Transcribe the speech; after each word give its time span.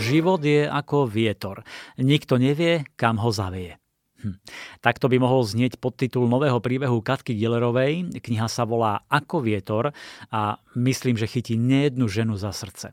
Život 0.00 0.40
je 0.40 0.64
ako 0.64 1.04
vietor. 1.04 1.62
Nikto 2.00 2.40
nevie, 2.40 2.88
kam 2.96 3.20
ho 3.20 3.28
zavie. 3.28 3.76
Hm. 4.20 4.36
Takto 4.84 5.08
by 5.08 5.16
mohol 5.16 5.48
znieť 5.48 5.80
podtitul 5.80 6.28
nového 6.28 6.60
príbehu 6.60 7.00
Katky 7.00 7.32
Gillerovej. 7.32 8.20
Kniha 8.20 8.48
sa 8.52 8.68
volá 8.68 9.00
Ako 9.08 9.40
vietor 9.40 9.96
a 10.28 10.60
myslím, 10.76 11.16
že 11.16 11.24
chytí 11.24 11.56
nejednu 11.56 12.04
ženu 12.04 12.36
za 12.36 12.52
srdce. 12.52 12.92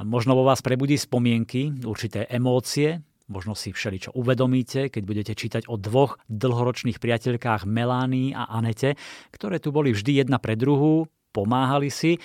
Možno 0.00 0.32
vo 0.32 0.48
vás 0.48 0.64
prebudí 0.64 0.96
spomienky, 0.96 1.84
určité 1.84 2.24
emócie, 2.32 3.04
možno 3.28 3.52
si 3.52 3.72
všeličo 3.72 4.16
uvedomíte, 4.16 4.88
keď 4.88 5.02
budete 5.04 5.32
čítať 5.36 5.62
o 5.68 5.76
dvoch 5.76 6.20
dlhoročných 6.32 6.96
priateľkách 6.96 7.68
Melánii 7.68 8.32
a 8.32 8.48
Anete, 8.48 8.96
ktoré 9.32 9.60
tu 9.60 9.68
boli 9.68 9.92
vždy 9.92 10.24
jedna 10.24 10.40
pre 10.40 10.56
druhú, 10.56 11.08
pomáhali 11.32 11.92
si, 11.92 12.18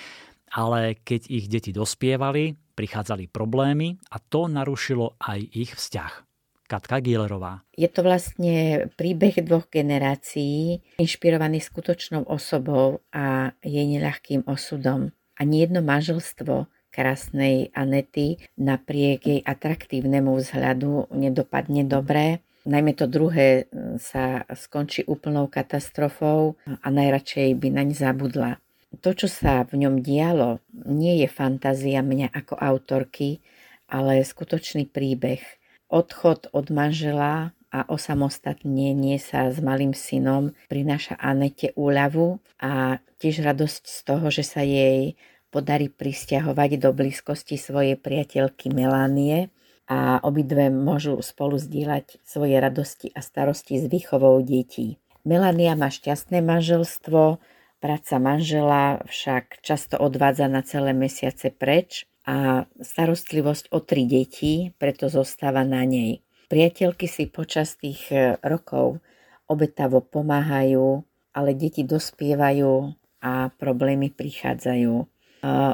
ale 0.50 0.98
keď 0.98 1.30
ich 1.30 1.46
deti 1.46 1.70
dospievali, 1.70 2.58
prichádzali 2.80 3.28
problémy 3.28 4.00
a 4.08 4.16
to 4.16 4.48
narušilo 4.48 5.20
aj 5.20 5.44
ich 5.52 5.76
vzťah. 5.76 6.24
Katka 6.64 7.04
Gielerová. 7.04 7.60
Je 7.76 7.90
to 7.92 8.00
vlastne 8.00 8.88
príbeh 8.96 9.44
dvoch 9.44 9.68
generácií, 9.68 10.80
inšpirovaný 10.96 11.60
skutočnou 11.60 12.24
osobou 12.24 13.04
a 13.12 13.52
jej 13.60 13.84
neľahkým 13.84 14.48
osudom. 14.48 15.12
Ani 15.36 15.66
jedno 15.66 15.84
manželstvo 15.84 16.70
krásnej 16.88 17.68
Anety 17.76 18.40
napriek 18.56 19.20
jej 19.26 19.40
atraktívnemu 19.44 20.40
vzhľadu 20.40 21.10
nedopadne 21.12 21.84
dobre. 21.84 22.40
Najmä 22.64 22.92
to 22.94 23.10
druhé 23.10 23.66
sa 23.98 24.46
skončí 24.52 25.02
úplnou 25.10 25.50
katastrofou 25.50 26.54
a 26.64 26.86
najradšej 26.86 27.56
by 27.58 27.68
naň 27.72 27.88
zabudla. 27.98 28.62
To, 28.90 29.14
čo 29.14 29.30
sa 29.30 29.62
v 29.62 29.86
ňom 29.86 30.02
dialo, 30.02 30.58
nie 30.74 31.22
je 31.22 31.28
fantázia 31.30 32.02
mňa 32.02 32.34
ako 32.34 32.58
autorky, 32.58 33.38
ale 33.86 34.26
skutočný 34.26 34.90
príbeh– 34.90 35.40
Odchod 35.90 36.46
od 36.54 36.70
manžela 36.70 37.50
a 37.74 37.82
osamostatnenie 37.90 39.18
sa 39.18 39.50
s 39.50 39.58
malým 39.58 39.90
synom 39.90 40.54
prináša 40.70 41.18
Anete 41.18 41.74
úľavu 41.74 42.38
a 42.62 43.02
tiež 43.18 43.42
radosť 43.42 43.82
z 43.90 43.98
toho, 44.06 44.30
že 44.30 44.46
sa 44.46 44.62
jej 44.62 45.18
podarí 45.50 45.90
pristahovať 45.90 46.78
do 46.78 46.94
blízkosti 46.94 47.58
svojej 47.58 47.98
priateľky 47.98 48.70
Melánie 48.70 49.50
a 49.90 50.22
obidve 50.22 50.70
môžu 50.70 51.18
spolu 51.26 51.58
zdieľať 51.58 52.22
svoje 52.22 52.54
radosti 52.62 53.10
a 53.10 53.18
starosti 53.18 53.82
s 53.82 53.90
výchovou 53.90 54.38
detí. 54.46 55.02
Melania 55.26 55.74
má 55.74 55.90
šťastné 55.90 56.38
manželstvo, 56.38 57.42
práca 57.80 58.20
manžela 58.20 59.00
však 59.08 59.64
často 59.64 59.96
odvádza 59.96 60.46
na 60.46 60.60
celé 60.60 60.92
mesiace 60.92 61.48
preč 61.50 62.04
a 62.28 62.68
starostlivosť 62.78 63.72
o 63.72 63.80
tri 63.80 64.04
deti 64.04 64.70
preto 64.76 65.08
zostáva 65.08 65.64
na 65.64 65.82
nej. 65.88 66.20
Priateľky 66.52 67.08
si 67.08 67.26
počas 67.26 67.80
tých 67.80 68.10
e, 68.12 68.36
rokov 68.44 69.00
obetavo 69.48 70.04
pomáhajú, 70.04 71.02
ale 71.32 71.50
deti 71.56 71.86
dospievajú 71.86 72.92
a 73.24 73.54
problémy 73.54 74.12
prichádzajú. 74.12 74.94
E, 75.00 75.06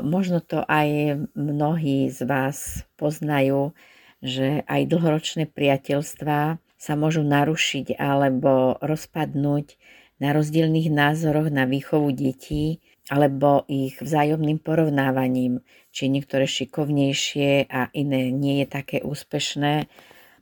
možno 0.06 0.38
to 0.44 0.62
aj 0.68 1.20
mnohí 1.34 2.12
z 2.12 2.20
vás 2.28 2.86
poznajú, 3.00 3.74
že 4.22 4.62
aj 4.68 4.88
dlhoročné 4.88 5.48
priateľstvá 5.48 6.60
sa 6.76 6.92
môžu 6.94 7.24
narušiť 7.24 7.96
alebo 7.96 8.76
rozpadnúť 8.84 9.80
na 10.17 10.33
rozdielných 10.33 10.89
názoroch 10.89 11.53
na 11.53 11.69
výchovu 11.69 12.12
detí 12.12 12.81
alebo 13.06 13.62
ich 13.70 14.03
vzájomným 14.03 14.59
porovnávaním, 14.59 15.62
či 15.95 16.11
niektoré 16.11 16.50
šikovnejšie 16.50 17.70
a 17.70 17.89
iné 17.95 18.34
nie 18.34 18.64
je 18.64 18.67
také 18.67 18.98
úspešné. 19.05 19.87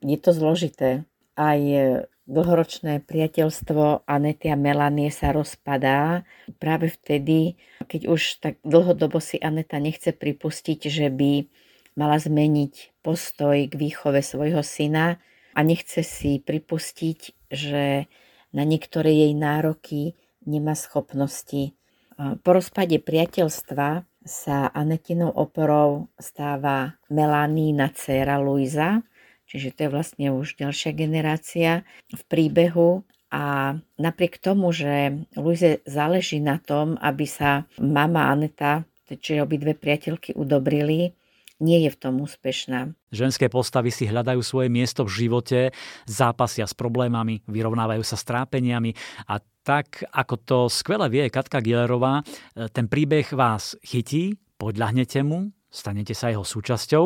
Je 0.00 0.17
to 0.17 0.33
zložité. 0.33 1.05
Aj 1.36 1.61
dlhoročné 2.25 3.05
priateľstvo 3.05 4.08
Anety 4.08 4.48
a 4.48 4.56
Melanie 4.56 5.12
sa 5.12 5.36
rozpadá 5.36 6.24
práve 6.57 6.89
vtedy, 6.89 7.61
keď 7.84 8.08
už 8.08 8.40
tak 8.40 8.55
dlhodobo 8.64 9.20
si 9.20 9.36
Aneta 9.36 9.77
nechce 9.77 10.17
pripustiť, 10.17 10.89
že 10.89 11.13
by 11.13 11.45
mala 12.01 12.17
zmeniť 12.17 13.05
postoj 13.05 13.68
k 13.68 13.74
výchove 13.77 14.24
svojho 14.24 14.64
syna 14.64 15.20
a 15.52 15.61
nechce 15.61 16.01
si 16.01 16.40
pripustiť, 16.40 17.52
že 17.52 18.08
na 18.54 18.62
niektoré 18.62 19.10
jej 19.10 19.34
nároky 19.34 20.14
nemá 20.46 20.78
schopnosti. 20.78 21.74
Po 22.16 22.50
rozpade 22.54 23.02
priateľstva 23.02 24.06
sa 24.22 24.70
Anetinou 24.70 25.34
oporou 25.34 26.08
stáva 26.16 26.94
Melanína 27.10 27.90
dcéra 27.90 28.38
Luisa, 28.38 29.02
čiže 29.50 29.74
to 29.74 29.78
je 29.84 29.90
vlastne 29.90 30.26
už 30.30 30.54
ďalšia 30.56 30.94
generácia 30.94 31.82
v 32.14 32.22
príbehu. 32.30 33.02
A 33.34 33.74
napriek 33.98 34.38
tomu, 34.38 34.70
že 34.70 35.26
Luize 35.34 35.82
záleží 35.90 36.38
na 36.38 36.62
tom, 36.62 36.94
aby 37.02 37.26
sa 37.26 37.66
mama 37.82 38.30
Aneta, 38.30 38.86
čiže 39.10 39.42
obidve 39.42 39.74
priateľky 39.74 40.38
udobrili, 40.38 41.18
nie 41.62 41.86
je 41.86 41.90
v 41.90 41.98
tom 42.00 42.14
úspešná. 42.22 42.94
Ženské 43.14 43.46
postavy 43.46 43.94
si 43.94 44.10
hľadajú 44.10 44.42
svoje 44.42 44.68
miesto 44.70 45.06
v 45.06 45.26
živote, 45.26 45.70
zápasia 46.06 46.66
s 46.66 46.74
problémami, 46.74 47.46
vyrovnávajú 47.46 48.02
sa 48.02 48.18
s 48.18 48.26
trápeniami 48.26 48.94
a 49.30 49.38
tak 49.64 50.04
ako 50.12 50.34
to 50.42 50.58
skvele 50.68 51.08
vie 51.08 51.24
Katka 51.32 51.64
Gillerová, 51.64 52.20
e, 52.20 52.68
ten 52.68 52.90
príbeh 52.90 53.32
vás 53.32 53.78
chytí, 53.80 54.36
podľahnete 54.60 55.24
mu, 55.24 55.54
stanete 55.72 56.12
sa 56.12 56.30
jeho 56.30 56.44
súčasťou 56.44 57.04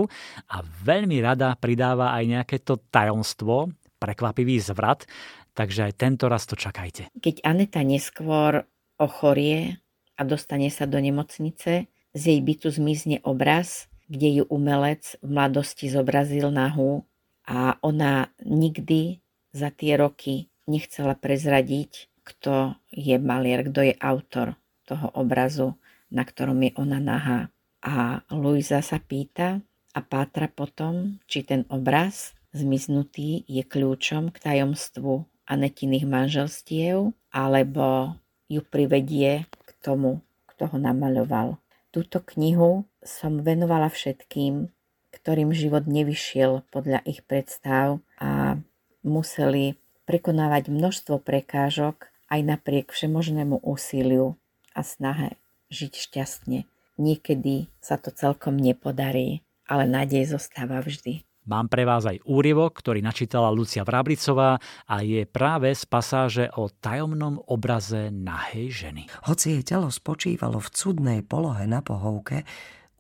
a 0.53 0.57
veľmi 0.65 1.23
rada 1.23 1.55
pridáva 1.57 2.13
aj 2.19 2.25
nejaké 2.27 2.57
to 2.61 2.83
tajomstvo, 2.91 3.73
prekvapivý 3.99 4.63
zvrat, 4.63 5.07
takže 5.55 5.91
aj 5.91 5.99
tento 5.99 6.31
raz 6.31 6.47
to 6.47 6.55
čakajte. 6.55 7.11
Keď 7.19 7.43
Aneta 7.43 7.83
neskôr 7.83 8.67
ochorie 8.99 9.83
a 10.19 10.23
dostane 10.23 10.71
sa 10.71 10.87
do 10.87 10.99
nemocnice, 10.99 11.91
z 12.15 12.23
jej 12.23 12.41
bytu 12.43 12.71
zmizne 12.73 13.23
obraz, 13.23 13.87
kde 14.09 14.43
ju 14.43 14.45
umelec 14.49 15.21
v 15.21 15.29
mladosti 15.29 15.93
zobrazil 15.93 16.49
nahú 16.49 17.05
a 17.49 17.77
ona 17.85 18.33
nikdy 18.45 19.21
za 19.53 19.73
tie 19.73 19.97
roky 19.97 20.49
nechcela 20.69 21.17
prezradiť, 21.17 22.09
kto 22.25 22.77
je 22.93 23.17
maliar, 23.17 23.65
kto 23.65 23.89
je 23.89 23.95
autor 23.97 24.57
toho 24.85 25.09
obrazu, 25.17 25.77
na 26.13 26.25
ktorom 26.25 26.61
je 26.61 26.73
ona 26.77 27.01
nahá. 27.01 27.49
A 27.81 28.21
Luisa 28.33 28.85
sa 28.85 29.01
pýta 29.01 29.65
a 29.97 30.01
pátra 30.05 30.49
potom, 30.49 31.21
či 31.25 31.45
ten 31.45 31.65
obraz 31.73 32.37
zmiznutý 32.53 33.49
je 33.49 33.65
kľúčom 33.65 34.33
k 34.33 34.37
tajomstvu 34.41 35.25
Anetiných 35.49 36.05
manželstiev, 36.05 37.17
alebo 37.33 38.17
ju 38.53 38.61
privedie 38.61 39.49
k 39.49 39.71
tomu, 39.81 40.21
kto 40.53 40.69
ho 40.69 40.77
namaľoval. 40.77 41.57
Túto 41.99 42.23
knihu 42.23 42.87
som 43.03 43.43
venovala 43.43 43.91
všetkým, 43.91 44.71
ktorým 45.11 45.51
život 45.51 45.91
nevyšiel 45.91 46.63
podľa 46.71 47.03
ich 47.03 47.27
predstav 47.27 47.99
a 48.23 48.63
museli 49.03 49.75
prekonávať 50.07 50.71
množstvo 50.71 51.19
prekážok 51.19 52.07
aj 52.31 52.41
napriek 52.47 52.95
všemožnému 52.95 53.67
úsiliu 53.67 54.39
a 54.79 54.87
snahe 54.87 55.43
žiť 55.75 55.99
šťastne. 55.99 56.71
Niekedy 57.03 57.67
sa 57.83 57.99
to 57.99 58.15
celkom 58.15 58.55
nepodarí, 58.55 59.43
ale 59.67 59.91
nádej 59.91 60.39
zostáva 60.39 60.79
vždy. 60.79 61.27
Mám 61.49 61.73
pre 61.73 61.89
vás 61.89 62.05
aj 62.05 62.21
úryvok, 62.29 62.77
ktorý 62.77 63.01
načítala 63.01 63.49
Lucia 63.49 63.81
Vrablicová 63.81 64.61
a 64.85 65.01
je 65.01 65.25
práve 65.25 65.73
z 65.73 65.81
pasáže 65.89 66.45
o 66.61 66.69
tajomnom 66.69 67.41
obraze 67.49 68.13
nahej 68.13 68.69
ženy. 68.69 69.09
Hoci 69.25 69.57
jej 69.57 69.65
telo 69.65 69.89
spočívalo 69.89 70.61
v 70.61 70.69
cudnej 70.69 71.21
polohe 71.25 71.65
na 71.65 71.81
pohovke, 71.81 72.45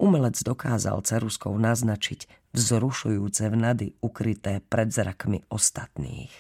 umelec 0.00 0.41
dokázal 0.41 1.04
ceruskou 1.04 1.53
naznačiť 1.60 2.50
vzrušujúce 2.56 3.53
vnady 3.53 4.00
ukryté 4.00 4.65
pred 4.65 4.89
zrakmi 4.89 5.44
ostatných. 5.53 6.33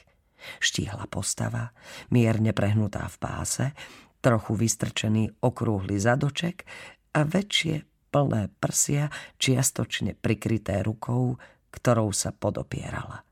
Štíhla 0.64 1.04
postava, 1.12 1.76
mierne 2.08 2.56
prehnutá 2.56 3.04
v 3.04 3.16
páse, 3.20 3.66
trochu 4.24 4.56
vystrčený 4.56 5.44
okrúhly 5.44 6.00
zadoček 6.00 6.64
a 7.12 7.20
väčšie 7.28 7.84
plné 8.08 8.48
prsia 8.56 9.12
čiastočne 9.36 10.16
prikryté 10.16 10.80
rukou, 10.80 11.36
ktorou 11.74 12.12
sa 12.14 12.32
podopierala. 12.32 13.26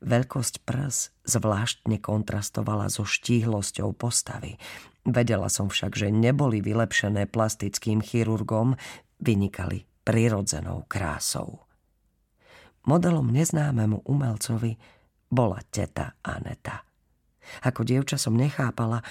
Veľkosť 0.00 0.64
prs 0.64 1.12
zvláštne 1.28 2.00
kontrastovala 2.00 2.88
so 2.88 3.04
štíhlosťou 3.04 3.92
postavy. 3.92 4.56
Vedela 5.04 5.52
som 5.52 5.68
však, 5.68 5.92
že 5.94 6.08
neboli 6.08 6.64
vylepšené 6.64 7.28
plastickým 7.28 8.00
chirurgom, 8.00 8.74
vynikali 9.20 9.84
prirodzenou 10.02 10.88
krásou. 10.88 11.66
Modelom 12.86 13.28
neznámemu 13.34 14.06
umelcovi 14.06 14.78
bola 15.26 15.58
teta 15.68 16.14
Aneta. 16.22 16.86
Ako 17.62 17.86
dievča 17.86 18.18
som 18.18 18.34
nechápala, 18.34 19.02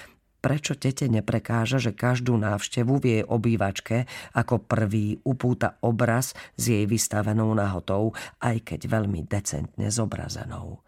prečo 0.46 0.78
tete 0.78 1.10
neprekáža, 1.10 1.82
že 1.82 1.90
každú 1.90 2.38
návštevu 2.38 3.02
v 3.02 3.04
jej 3.18 3.22
obývačke 3.26 4.06
ako 4.30 4.62
prvý 4.62 5.18
upúta 5.26 5.74
obraz 5.82 6.38
s 6.54 6.70
jej 6.70 6.86
vystavenou 6.86 7.50
nahotou, 7.50 8.14
aj 8.38 8.62
keď 8.62 8.86
veľmi 8.86 9.26
decentne 9.26 9.90
zobrazenou. 9.90 10.86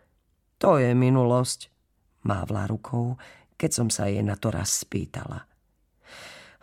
To 0.63 0.79
je 0.79 0.95
minulosť, 0.95 1.75
mávla 2.23 2.71
rukou, 2.71 3.19
keď 3.59 3.71
som 3.75 3.89
sa 3.91 4.07
jej 4.07 4.23
na 4.23 4.39
to 4.39 4.55
raz 4.55 4.87
spýtala. 4.87 5.43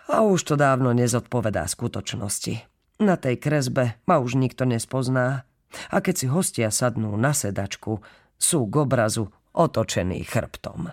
A 0.07 0.24
už 0.24 0.48
to 0.48 0.56
dávno 0.56 0.95
nezodpovedá 0.95 1.68
skutočnosti. 1.68 2.63
Na 3.03 3.19
tej 3.19 3.36
kresbe 3.44 4.00
ma 4.07 4.24
už 4.24 4.39
nikto 4.39 4.63
nespozná. 4.63 5.44
A 5.91 6.00
keď 6.00 6.15
si 6.15 6.27
hostia 6.31 6.71
sadnú 6.71 7.12
na 7.19 7.36
sedačku, 7.36 8.00
sú 8.39 8.71
k 8.71 8.88
obrazu 8.88 9.27
otočený 9.51 10.24
chrbtom. 10.24 10.88